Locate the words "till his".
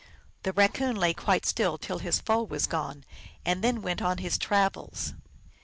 1.77-2.19